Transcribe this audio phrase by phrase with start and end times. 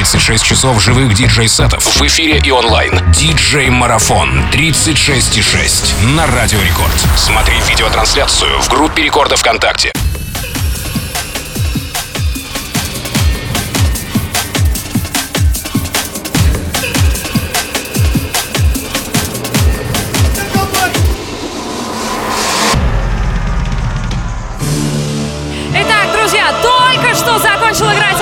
[0.00, 2.98] 36 часов живых диджей-сетов в эфире и онлайн.
[3.12, 6.90] Диджей-марафон 36,6 на Радио Рекорд.
[7.18, 9.92] Смотри видеотрансляцию в группе Рекорда ВКонтакте.
[25.74, 28.20] итак друзья только что закончил играть,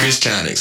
[0.00, 0.60] Christianics.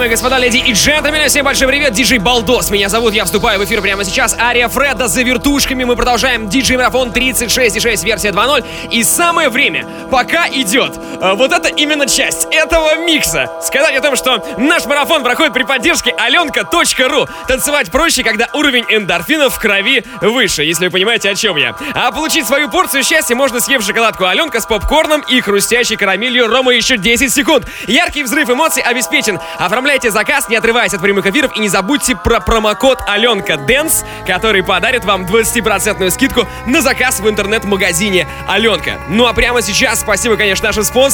[0.00, 2.70] Дамы и господа, леди и джентльмены, всем большой привет, DJ Baldos.
[2.70, 4.34] Меня зовут, я вступаю в эфир прямо сейчас.
[4.34, 5.84] Aria Fredda за вертушками.
[5.84, 8.64] Мы продолжаем диджей марафон 36.6, версия 2.0.
[8.92, 13.50] И самое время, пока идет вот это именно часть этого микса.
[13.62, 17.28] Сказать о том, что наш марафон проходит при поддержке аленка.ру.
[17.48, 21.74] Танцевать проще, когда уровень эндорфинов в крови выше, если вы понимаете, о чем я.
[21.94, 26.72] А получить свою порцию счастья можно съев шоколадку Аленка с попкорном и хрустящей карамелью Рома
[26.72, 27.66] еще 10 секунд.
[27.86, 29.38] Яркий взрыв эмоций обеспечен.
[29.58, 34.04] А Оформляйте заказ, не отрываясь от прямых эфиров, и не забудьте про промокод Аленка Dance,
[34.26, 38.98] который подарит вам 20% скидку на заказ в интернет-магазине Аленка.
[39.08, 41.09] Ну а прямо сейчас спасибо, конечно, нашим спонсорам.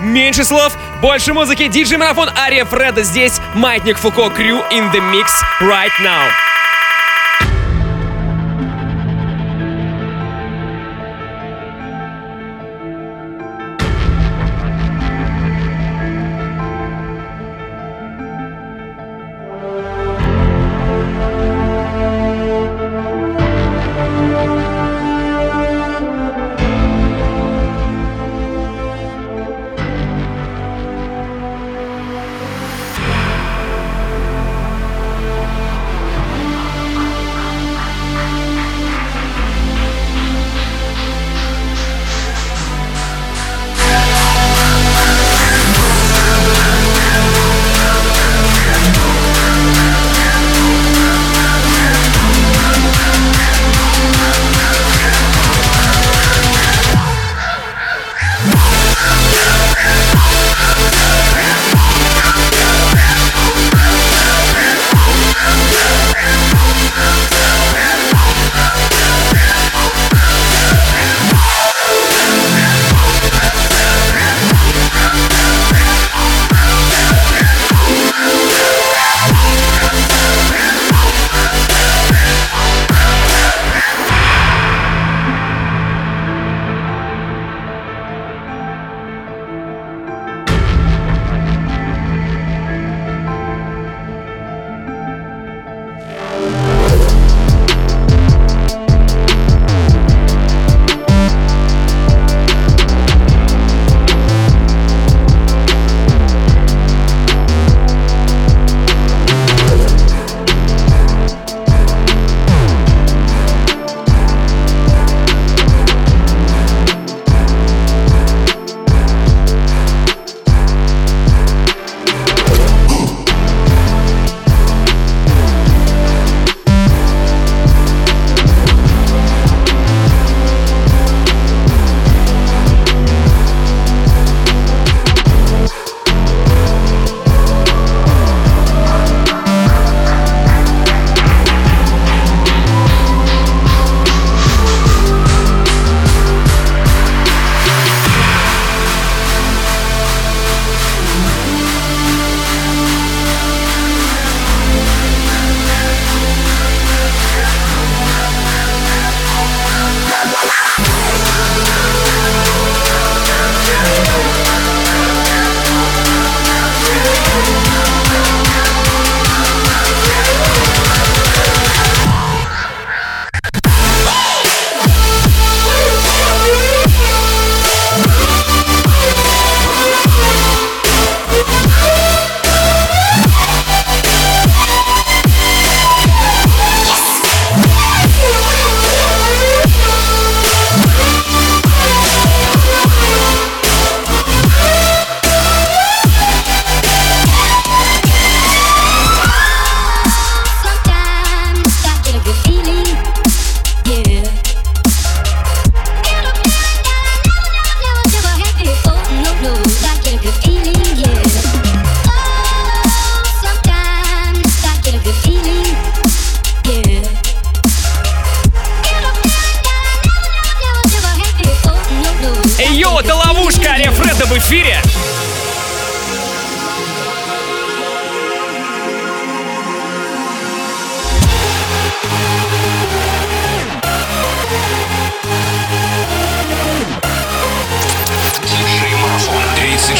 [0.00, 1.66] Меньше слов, больше музыки.
[1.68, 3.40] Диджей Марафон Ария Фреда здесь.
[3.54, 6.45] Маятник Фуко Крю in the mix right now.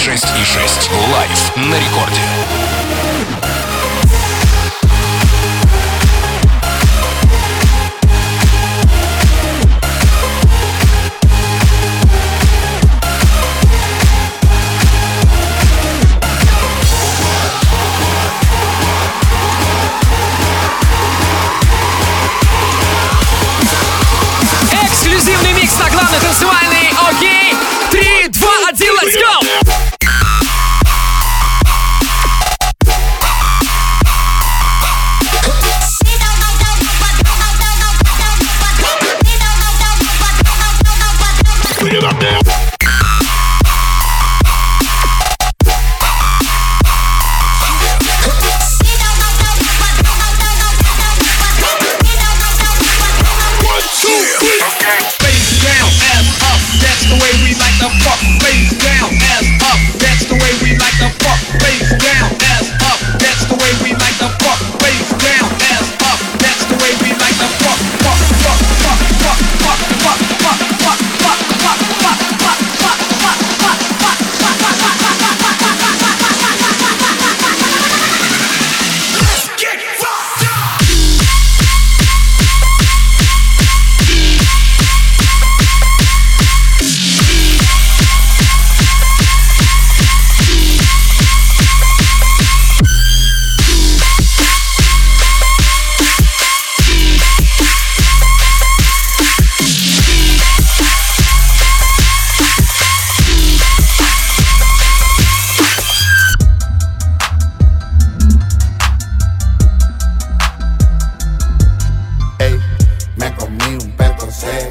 [0.07, 0.89] 96,6.
[1.13, 2.75] Лайф на рекорде.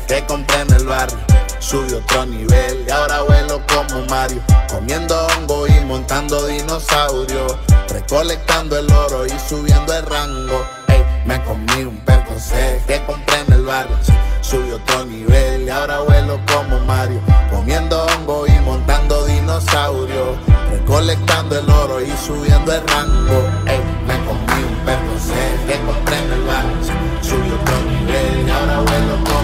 [0.07, 1.17] que compré en el barrio.
[1.59, 4.41] Subí otro nivel y ahora vuelo como Mario.
[4.69, 7.47] Comiendo hongo y montando dinosaurio.
[7.89, 10.65] Recolectando el oro y subiendo el rango.
[10.87, 13.97] Ey, me comí un percocet que compré en el barrio.
[14.41, 17.19] Subí otro nivel y ahora vuelo como Mario.
[17.49, 20.37] Comiendo hongo y montando dinosaurio.
[20.71, 23.49] Recolectando el oro y subiendo el rango.
[23.65, 26.75] Ey, me comí un percocet que compré en el barrio.
[27.21, 29.34] Subió otro nivel y ahora vuelo como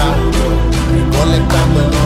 [0.00, 0.38] cantando,
[0.94, 2.00] recolectando.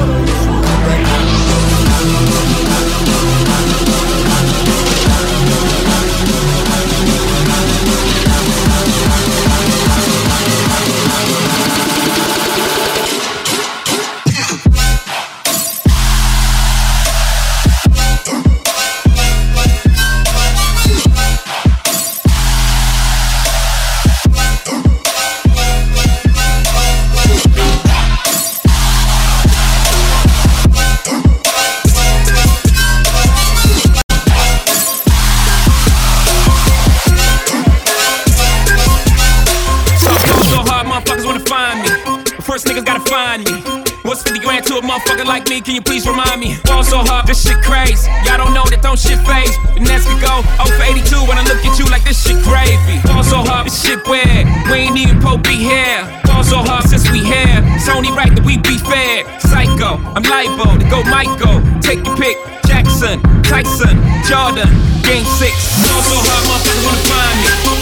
[44.94, 45.60] Motherfucker like me?
[45.60, 46.54] Can you please remind me?
[46.66, 48.10] Fall so hard, this shit crazy.
[48.24, 49.54] Y'all don't know that don't shit phase.
[49.74, 52.38] The next could go 0 for 82 when I look at you like this shit
[52.46, 53.02] gravy.
[53.06, 54.46] Fall so hard, this shit weird.
[54.70, 56.06] We ain't even Pope be here.
[56.26, 57.58] Fall so hard since we here.
[57.74, 59.26] It's only right that we be fair.
[59.40, 61.58] Psycho, I'm liable to go Michael.
[61.82, 62.38] Take your pick.
[62.66, 64.70] Jackson, Tyson, Jordan,
[65.02, 65.50] Game 6.
[65.90, 67.73] Fall so hard, motherfuckers wanna find me.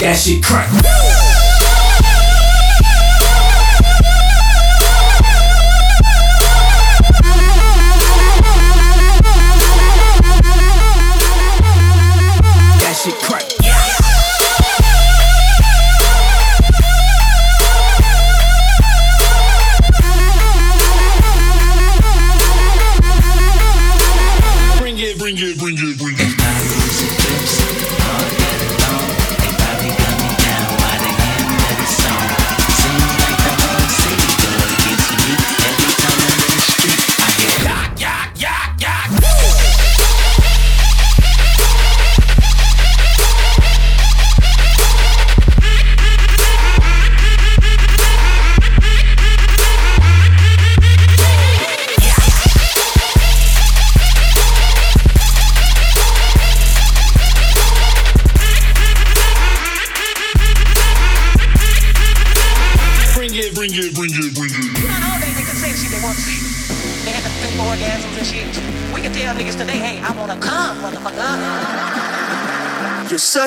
[0.00, 0.99] That shit crack.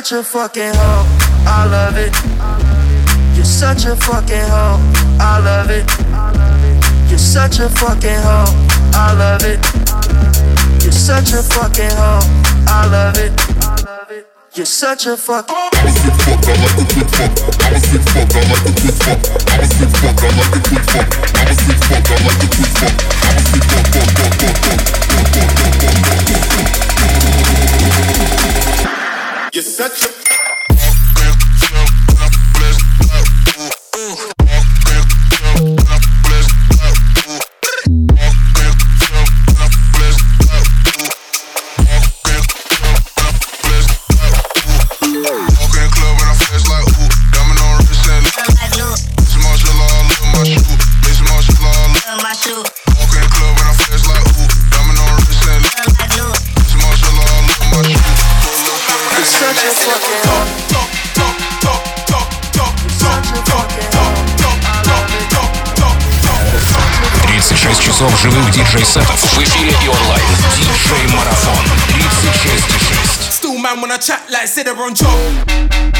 [0.03, 1.05] such a fucking hoe.
[1.47, 2.11] I love it.
[3.37, 4.77] You're such a fucking hoe.
[5.17, 5.87] I love it.
[7.09, 8.51] You're such a fucking hoe.
[8.93, 9.63] I love it.
[10.83, 12.19] You're such a fucking hoe.
[12.67, 13.31] I love it.
[14.53, 15.49] You're such a fuck.
[15.49, 17.31] I was sick fuck, I like the quick fuck.
[17.63, 19.23] I was sick fuck, I like the quick fuck.
[19.47, 21.07] I was sick fuck, I like the quick fuck.
[21.31, 22.99] I was sick fuck, I like the quick fuck.
[22.99, 25.03] I was sick fuck, fuck, fuck, fuck, fuck.
[29.53, 30.22] You're such a
[68.22, 70.22] живых диджей-сетов в эфире и онлайн.
[70.54, 73.32] Диджей-марафон 36,6.
[73.32, 75.91] Still man when I chat like sit on job.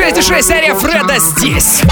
[0.00, 1.82] 6,6 Ария Фреда здесь.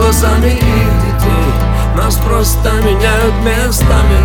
[0.00, 1.52] Голосами их детей
[1.94, 4.18] Нас просто меняют местами.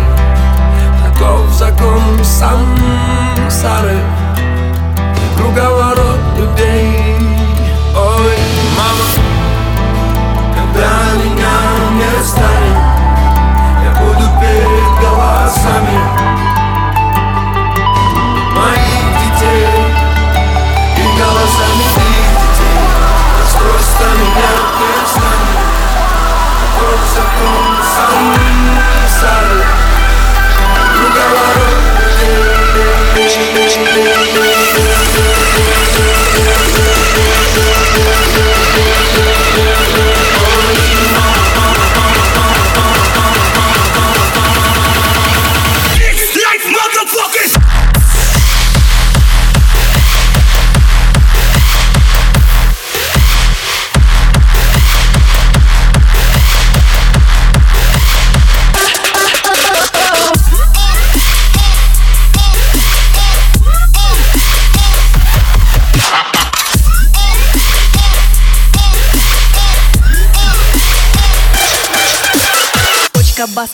[1.04, 3.98] Таков закон самсары
[5.36, 7.16] Круговорот людей.
[7.94, 8.38] Ой,
[8.76, 9.06] мама
[10.54, 10.90] Когда
[11.22, 11.56] меня
[11.92, 12.78] не станет
[13.84, 15.98] Я буду петь голосами
[18.56, 19.68] моих детей.
[20.96, 22.82] И голосами их детей.
[23.38, 25.45] Нас просто меняют местами
[27.96, 29.46] sun, sun.
[30.96, 31.75] You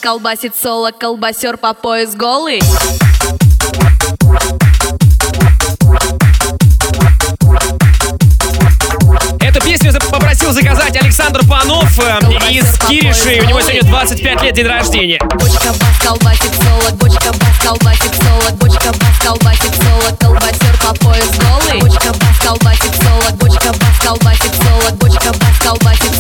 [0.03, 2.61] колбасит соло, колбасер по пояс голый
[9.41, 12.19] Эту песню попросил заказать Александр Панов э,
[12.51, 13.41] из Кириши.
[13.43, 15.21] У него сегодня 25 лет день рождения.
[15.21, 21.31] Бочка бас колбасит соло, бочка бас колбасит соло, бочка бас колбасит соло, колбасер по пояс
[21.39, 21.81] голый.
[21.81, 26.12] Бочка бас колбасит соло, бочка бас колбасит соло, бочка бас колбасит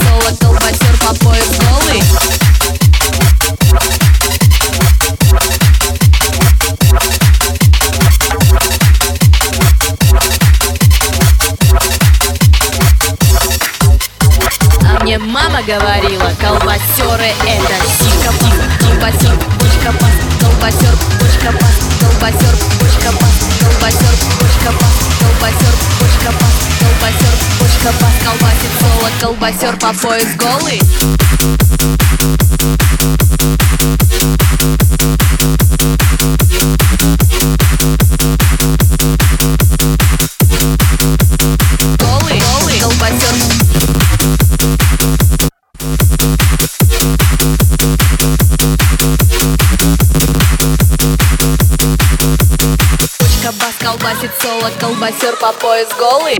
[15.12, 18.33] мне мама говорила, колбасеры это сика
[18.81, 26.57] Колбасер, бочка бас, колбасер, бочка бас, колбасер, бочка бас, колбасер, бочка бас, колбасер, бочка бас,
[26.81, 30.35] колбасер, бочка бас, колбасит соло, колбасер по пояс.
[30.37, 30.81] Голый,
[54.42, 56.37] поселок Колбасер по пояс голый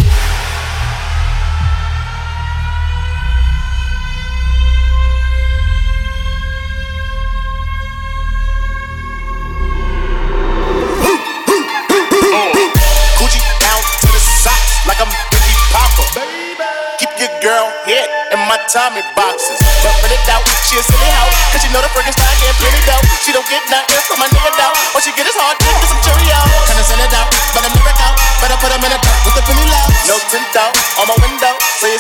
[18.73, 19.61] Tommy boxes.
[19.83, 21.35] But when it out, she a silly house.
[21.53, 23.05] Cause she know the Frankenstein can't pin it out.
[23.21, 23.92] She don't get nothing.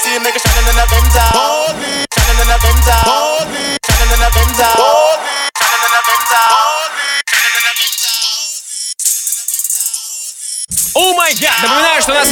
[0.02, 2.11] see him nigga shining in the Benz out.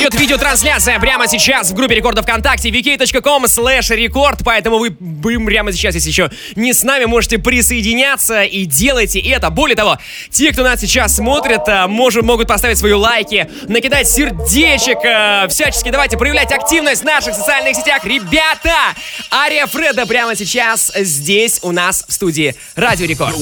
[0.00, 5.44] Нас идет видеотрансляция прямо сейчас в группе рекордов ВКонтакте vk.com slash рекорд, поэтому вы, вы
[5.44, 9.50] прямо сейчас, если еще не с нами, можете присоединяться и делайте это.
[9.50, 9.98] Более того,
[10.30, 15.90] те, кто нас сейчас смотрит, а, может, могут поставить свои лайки, накидать сердечек, а, всячески
[15.90, 18.04] давайте проявлять активность в наших социальных сетях.
[18.04, 18.74] Ребята,
[19.32, 23.36] Ария Фреда прямо сейчас здесь у нас в студии Радио Рекорд.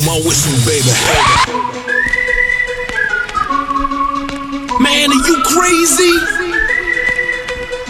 [4.81, 6.38] Man, are you crazy?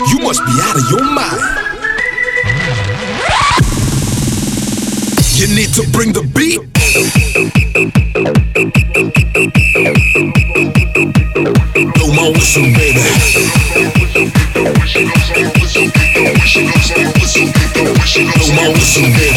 [0.07, 1.41] You must be out of your mind.
[5.35, 6.61] You need to bring the beat.
[11.95, 13.03] Blow my whistle, baby.
[18.37, 19.28] Blow my whistle, baby.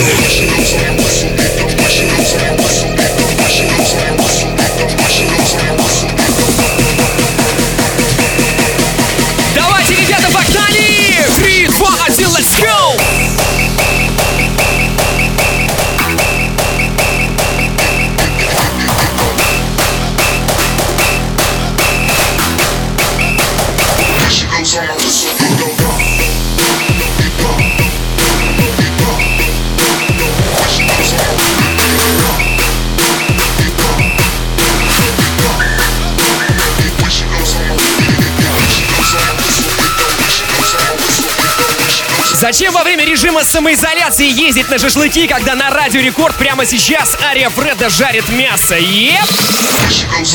[42.52, 47.48] Зачем во время режима самоизоляции ездить на шашлыки, когда на радио Рекорд прямо сейчас Ария
[47.48, 48.76] Фреда жарит мясо?
[48.76, 49.24] Еп!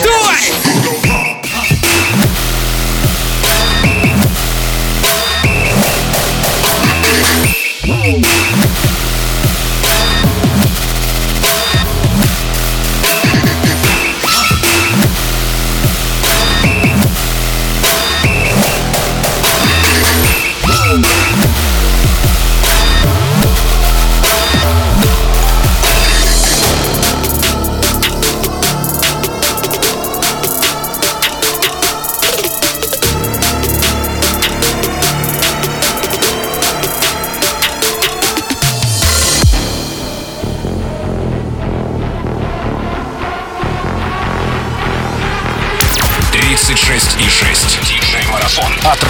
[0.02, 0.40] Давай!
[8.06, 8.75] шесть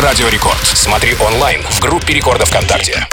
[0.06, 0.64] Радио Рекорд.
[0.64, 3.08] Смотри онлайн в группе Рекорда ВКонтакте.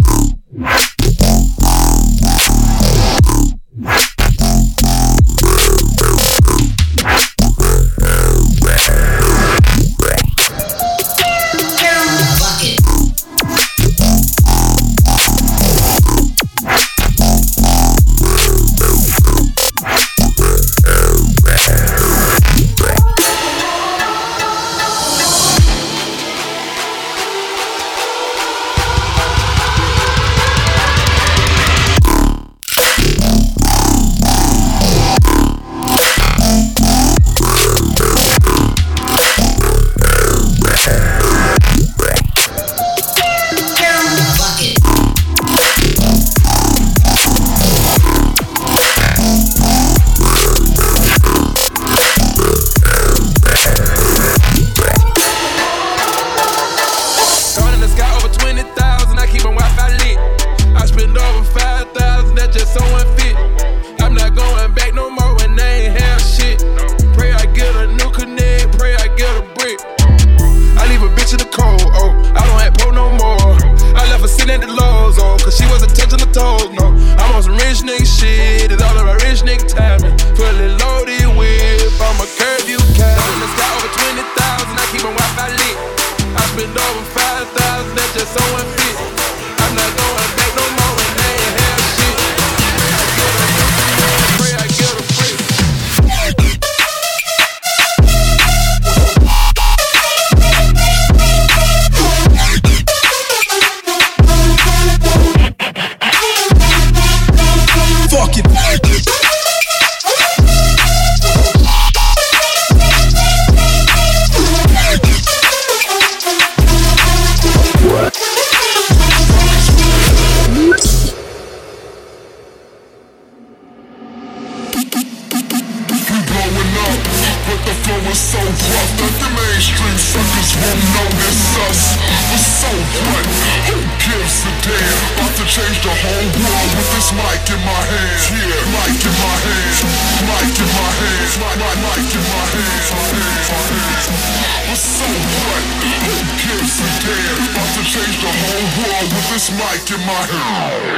[149.94, 150.93] In my hand.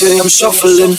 [0.00, 0.96] Today I'm shuffling.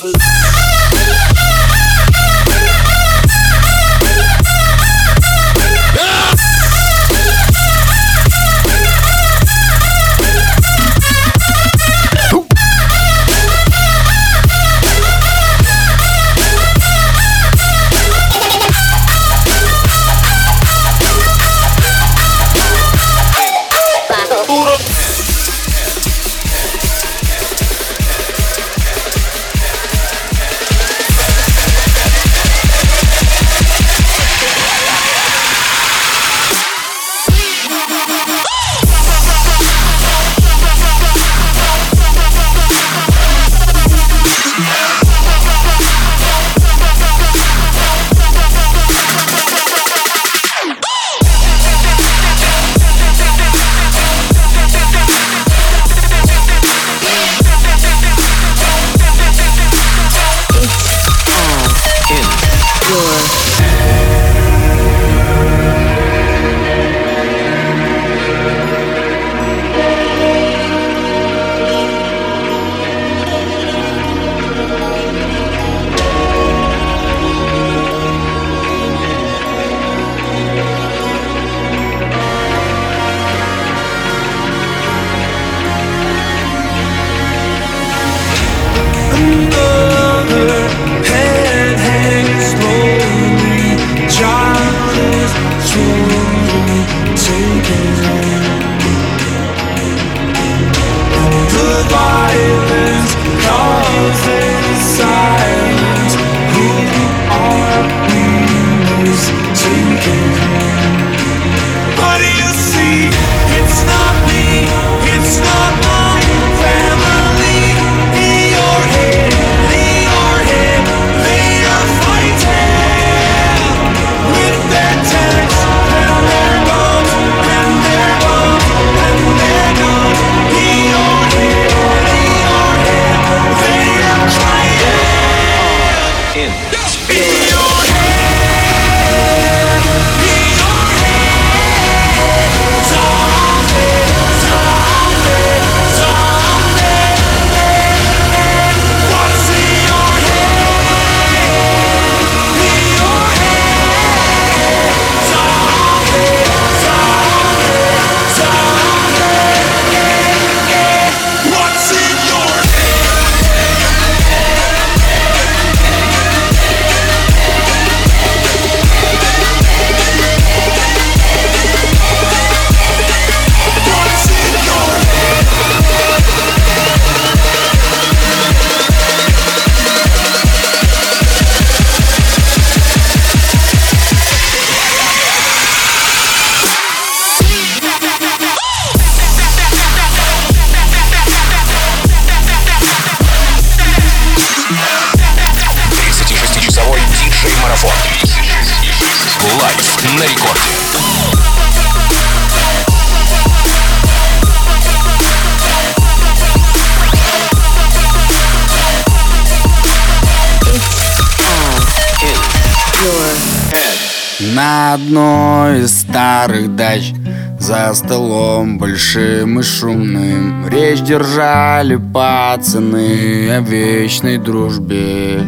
[219.11, 225.41] Большим и шумным Речь держали пацаны О вечной дружбе.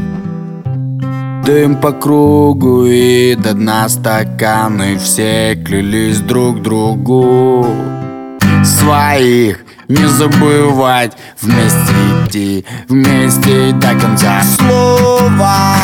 [1.45, 7.65] Дым по кругу и до дна стаканы Все клялись друг другу.
[8.63, 11.93] Своих не забывать Вместе
[12.25, 14.41] идти, вместе до конца.
[14.57, 15.75] Слово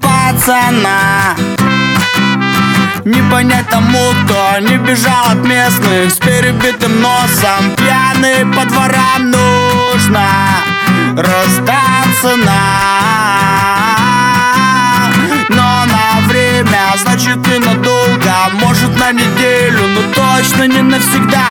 [0.00, 1.34] пацана
[3.04, 7.74] Не понять тому, кто не бежал от местных С перебитым носом.
[7.76, 10.26] Пьяный по дворам нужно
[11.16, 12.58] Расстаться нам.
[15.50, 21.48] Но на время, значит и надолго Может на неделю, но точно не навсегда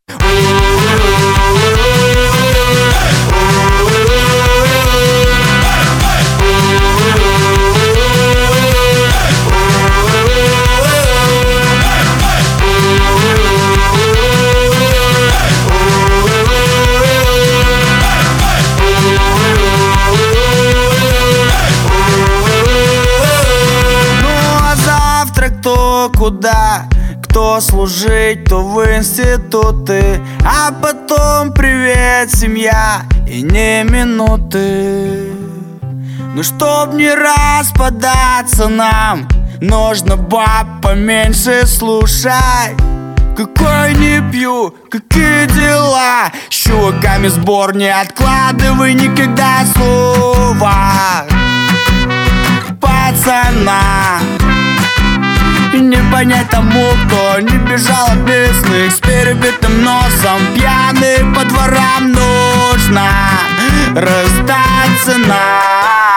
[26.28, 26.86] куда?
[27.24, 30.20] Кто служить, то в институты.
[30.44, 35.32] А потом привет, семья И не минуты.
[36.36, 39.28] Ну чтоб не распадаться нам
[39.62, 42.76] Нужно баб поменьше слушать.
[43.36, 46.32] Какой не пью, какие дела?
[46.50, 51.26] С чуваками сбор не откладывай никогда слова.
[52.82, 54.20] Пацана
[55.74, 60.40] И не понять тому, кто не бежал от местных С перебитым носом.
[60.56, 63.10] Пьяный по дворам нужно
[63.94, 66.08] Расстаться нам.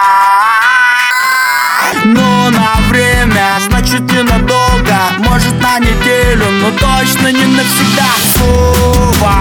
[2.05, 8.07] Но на время, значит ненадолго Может на неделю, но точно не навсегда.
[8.37, 9.35] Слово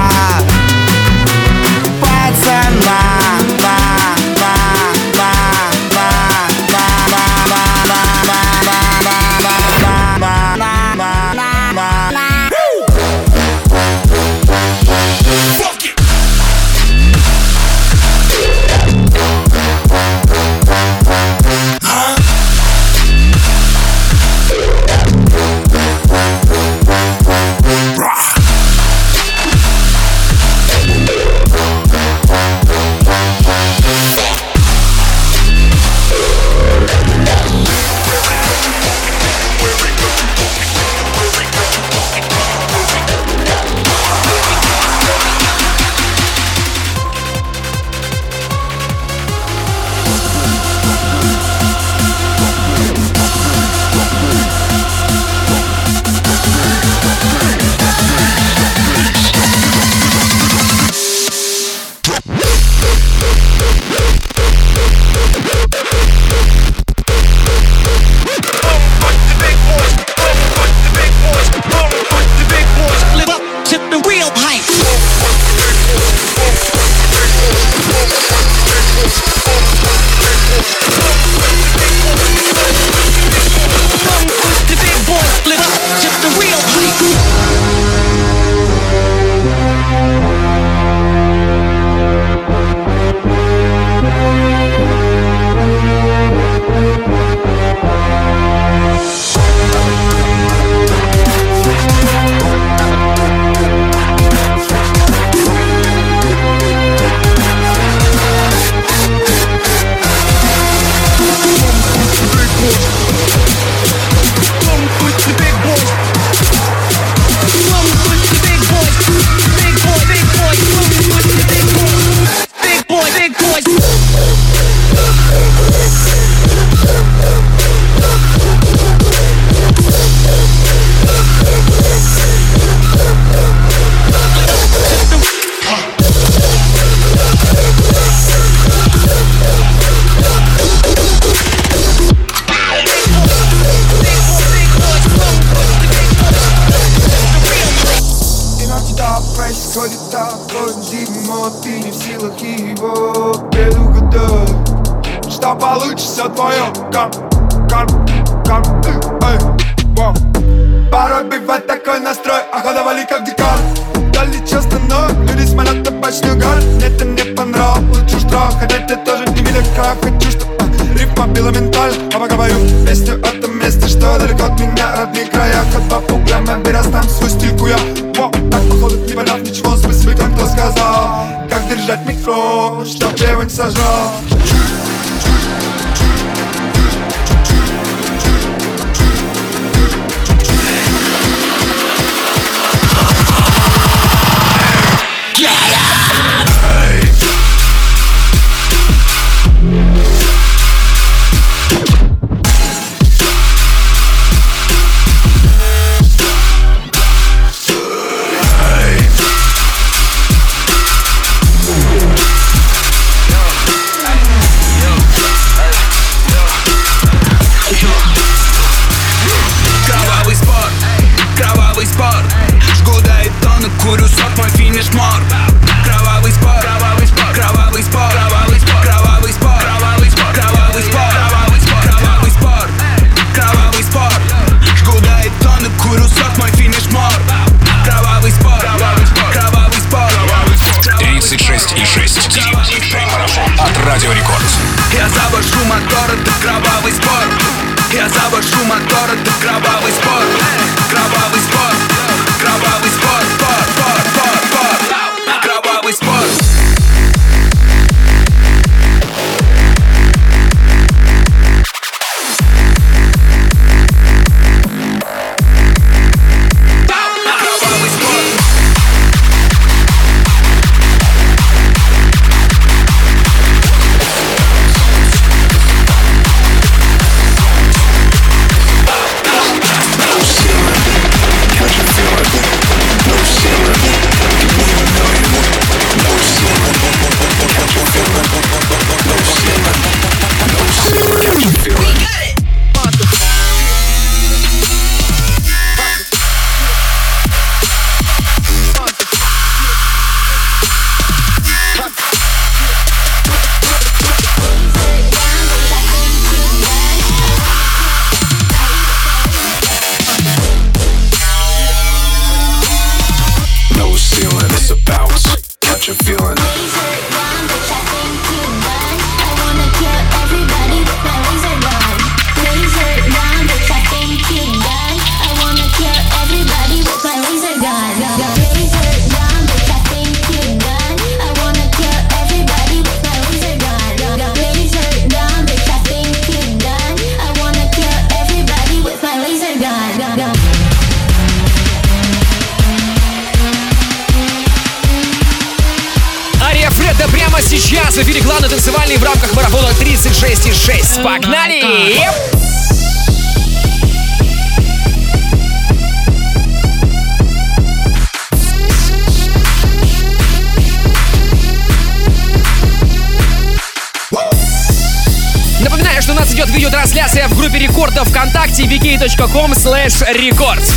[369.39, 370.69] vk.com slash records.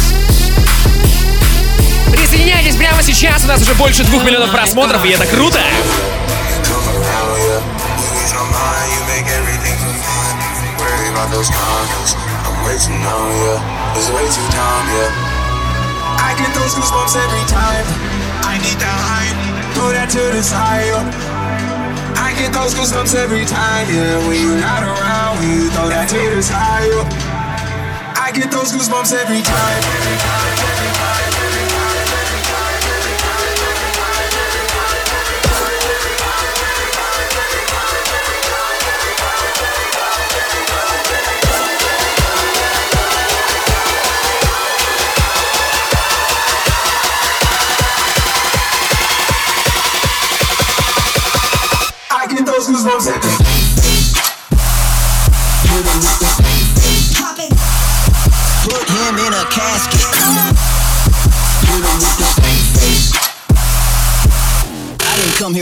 [2.13, 5.59] Присоединяйтесь прямо сейчас, у нас уже больше двух миллионов просмотров, и это круто!
[11.31, 12.15] Those condos.
[12.45, 13.97] I'm way too numb, yeah.
[13.97, 16.21] It's way too dumb, yeah.
[16.21, 17.87] I get those goosebumps every time.
[18.45, 19.73] I need that hype.
[19.73, 20.93] Throw that to the side.
[22.21, 24.29] I get those goosebumps every time, yeah.
[24.29, 27.32] When you're not around, when you throw that to the side.
[28.33, 29.83] get those goosebumps every time.
[29.85, 30.93] Every time, every
[52.73, 53.22] goosebumps.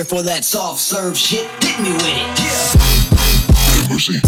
[0.00, 1.46] here for that soft serve shit.
[1.62, 3.92] Hit me with it, yeah.
[3.92, 4.20] Mercy.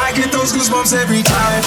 [0.00, 1.62] I get those goosebumps every time.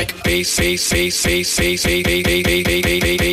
[0.00, 3.29] like bass, bass, bass, bass, bass, bass, bass, bass, bass, bass?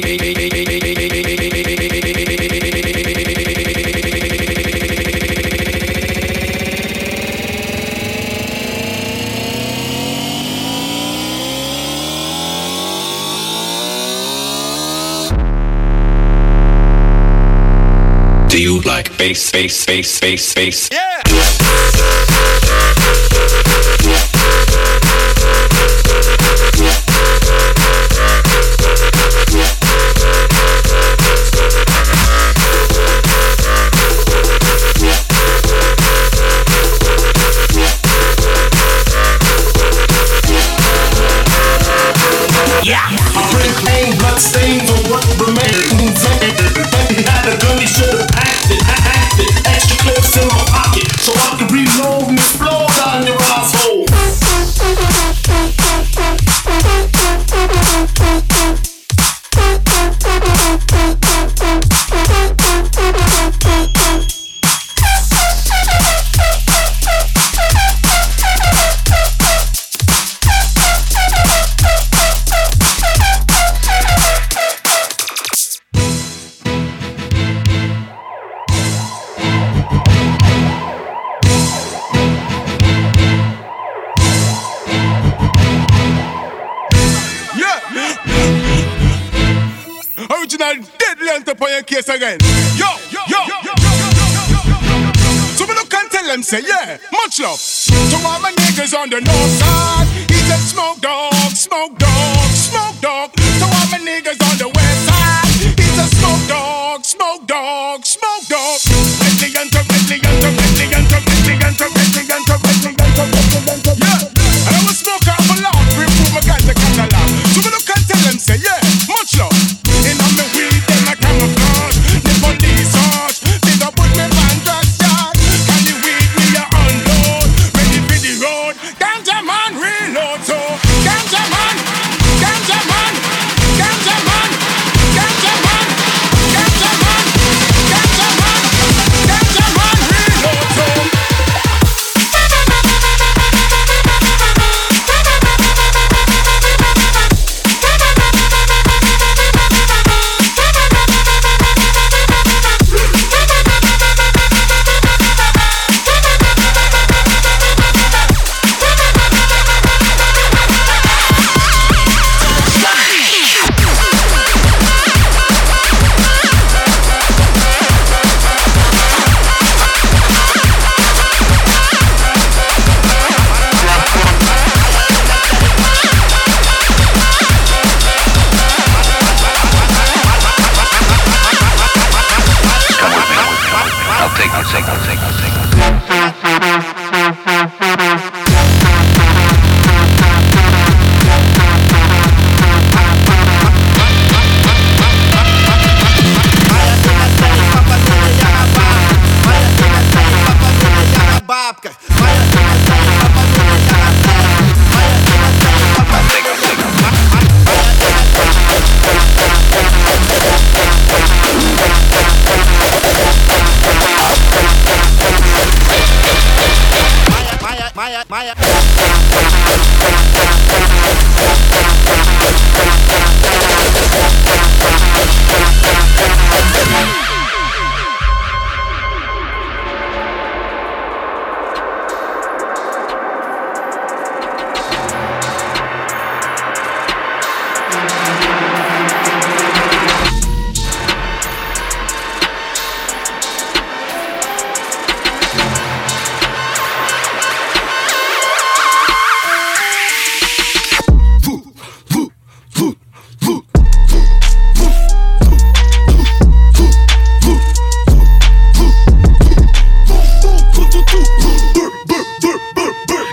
[18.49, 20.89] Do you like bass, bass, bass, bass, bass?
[20.91, 21.06] Yeah!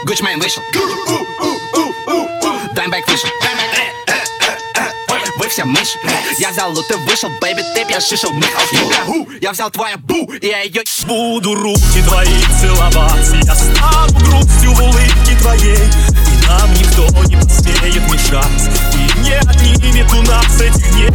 [0.05, 0.63] Gucci Mane вышел.
[2.75, 3.29] Даймбэк вышел.
[5.39, 5.99] Вы все мыши.
[6.39, 8.31] Я взял лут и вышел, бэйби, ты я шишел.
[9.41, 13.29] Я взял твоя бу, и я ее Буду руки твои целовать.
[13.45, 15.77] Я стану грустью в улыбке твоей.
[15.77, 18.71] И нам никто не посмеет мешать.
[18.95, 21.11] И не отнимет у нас этих дней.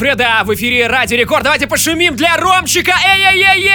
[0.00, 1.44] Фреда в эфире Радио Рекорд.
[1.44, 2.94] Давайте пошумим для Ромчика.
[3.06, 3.74] Эй-эй-эй-эй!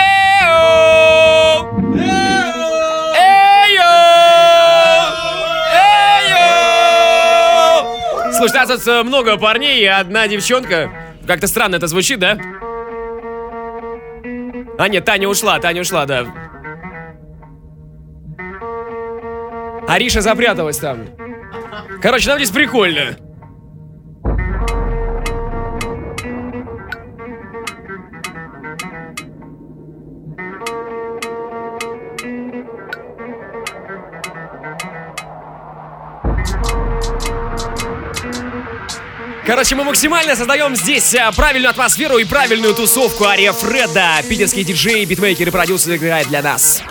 [3.15, 3.83] Эй-эй!
[8.33, 10.89] Слушай, нас тут э, много парней и одна девчонка.
[11.27, 12.39] Как-то странно это звучит, да?
[14.79, 16.25] А нет, Таня ушла, Таня ушла, да.
[19.87, 21.05] Ариша запряталась там.
[22.01, 23.15] Короче, нам здесь прикольно.
[39.55, 43.23] Короче, мы максимально создаем здесь а, правильную атмосферу и правильную тусовку.
[43.23, 46.83] Ария Фреда, питерский диджей, битмейкер и продюсер играет для нас.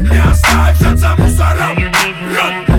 [0.00, 2.69] Не оставь за мусором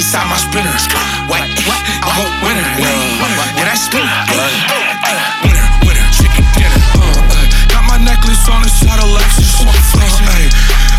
[0.00, 0.72] inside my spinner.
[1.28, 1.44] What?
[1.44, 2.64] I'm a winner.
[2.80, 2.88] Yeah.
[2.88, 4.48] Ay,
[5.04, 6.80] ay, winner, winner, chicken dinner.
[6.96, 9.60] Uh, uh, got my necklace on inside a Lexus.
[9.60, 9.68] Uh,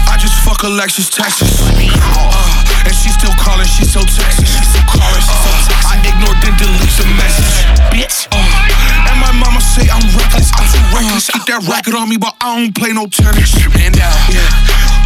[0.06, 1.49] I just fuck Alexis Texas.
[1.66, 4.45] Uh, and she still calling, she so Texas.
[4.45, 5.82] She still calling, she so Texas.
[5.82, 7.58] I ignored then delete the message.
[7.89, 8.30] Bitch.
[8.30, 10.54] Uh, and my mama say I'm reckless.
[10.54, 11.26] I'm too reckless.
[11.26, 13.49] Keep that racket on me, but I don't play no tennis.
[13.74, 14.14] Man down.
[14.30, 14.45] Yeah.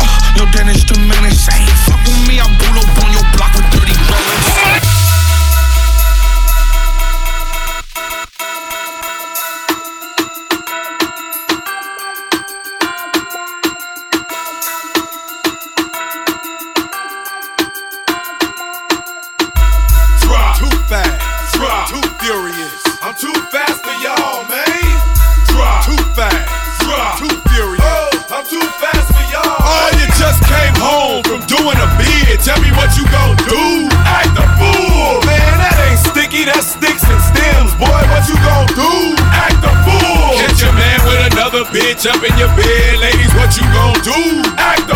[0.03, 1.47] Uh, yo, Dennis the menace.
[1.47, 2.75] Ain't fuck with me, I pull
[42.07, 44.49] up in your bed, ladies, what you gon' do?
[44.57, 44.94] Act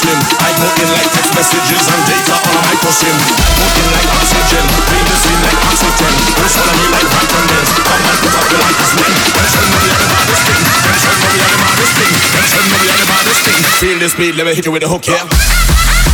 [0.00, 0.18] slim.
[0.40, 3.16] I put in like text messages and data on a micro sim.
[3.60, 6.12] Put in like oxygen, clean the scene like oxygen.
[6.40, 7.68] Who's follow me like Vampires?
[7.76, 9.12] Come and put up the light is lit.
[9.36, 10.62] Tension no yet about this thing.
[10.84, 12.12] Tension no yet about this thing.
[12.32, 13.60] Tension no yet about this thing.
[13.80, 16.09] Feel this beat, let me hit you with a hook, yeah.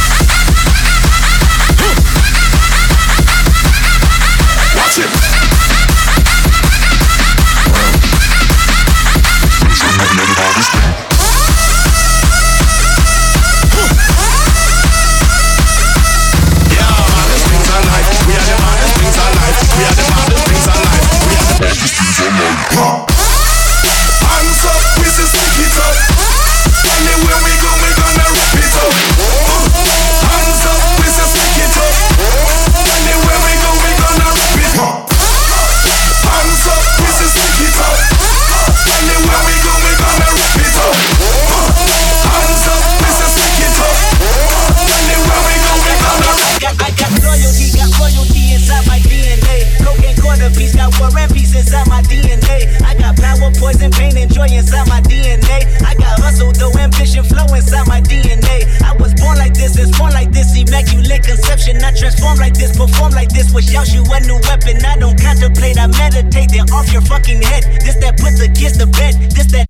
[61.66, 61.84] Conception.
[61.84, 64.84] I transform like this, perform like this, was out you a new weapon.
[64.84, 67.64] I don't contemplate, I meditate, then off your fucking head.
[67.82, 69.66] This that put the kids to bed, this that.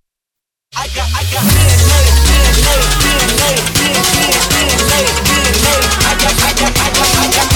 [0.76, 4.06] I got, I got DNA, DNA, DNA, DNA,
[4.52, 5.74] DNA, DNA.
[6.04, 7.55] I got, I got, I got, I got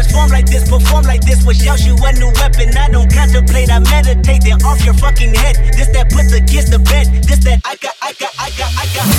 [0.00, 2.76] transform like this, perform like this, was out you a new weapon.
[2.76, 5.56] I don't contemplate, I meditate, then off your fucking head.
[5.76, 7.06] This that put the kids to bed.
[7.24, 9.10] This that I got, I got, I got, I got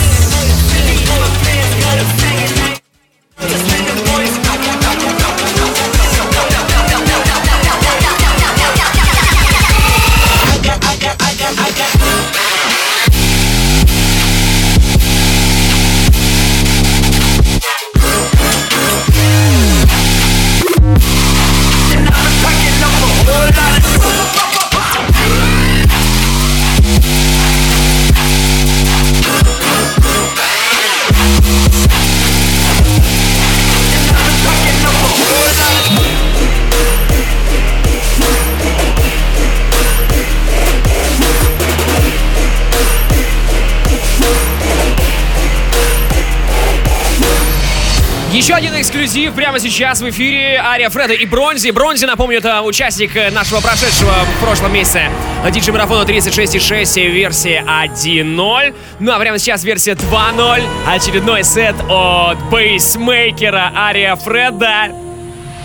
[48.41, 51.69] Еще один эксклюзив прямо сейчас в эфире Ария Фреда и Бронзи.
[51.69, 55.11] Бронзи, напомню, это участник э, нашего прошедшего в прошлом месяце
[55.51, 58.75] диджей марафона 36.6 версии 1.0.
[58.97, 60.63] Ну а прямо сейчас версия 2.0.
[60.87, 64.89] Очередной сет от бейсмейкера Ария Фреда.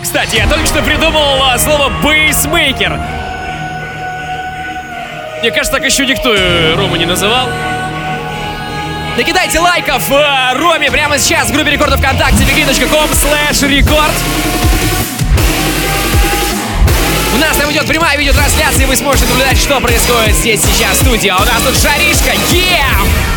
[0.03, 2.91] Кстати, я только что придумал а, слово бейсмейкер.
[5.41, 7.49] Мне кажется, так еще никто э, Рому не называл.
[9.17, 14.13] Накидайте лайков э, Роме прямо сейчас в группе рекордов ВКонтакте vk.com slash рекорд.
[17.33, 21.01] У нас там идет прямая видеотрансляция, и вы сможете наблюдать, что происходит здесь сейчас в
[21.01, 21.29] студии.
[21.29, 23.36] А у нас тут жаришка, yeah!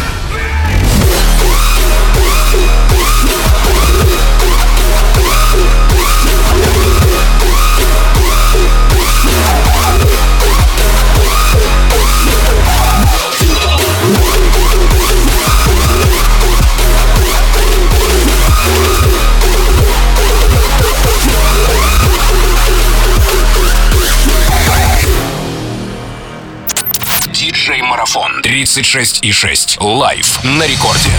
[28.70, 29.76] 36,6.
[29.80, 31.10] Лайв на рекорде.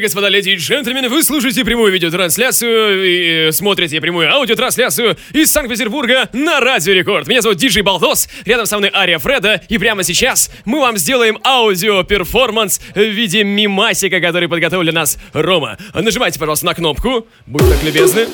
[0.00, 5.52] Дамы господа, леди и джентльмены, вы слушаете прямую видеотрансляцию и э, смотрите прямую аудиотрансляцию из
[5.52, 7.28] Санкт-Петербурга на Радио Рекорд.
[7.28, 11.38] Меня зовут DJ Baldos, рядом со мной Aria Fredda, и прямо сейчас мы вам сделаем
[11.44, 15.76] аудио-перформанс в виде мимасика, который подготовил нас Рома.
[15.92, 18.26] Нажимайте, пожалуйста, на кнопку, будьте так любезны.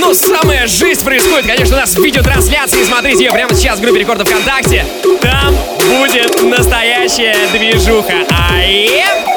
[0.00, 2.82] Но самая жизнь происходит, конечно, у нас в видеотрансляции.
[2.84, 4.86] Смотрите ее прямо сейчас в группе рекорда ВКонтакте.
[5.20, 5.54] Там
[6.00, 8.24] будет настоящая движуха.
[8.30, 9.35] А еп!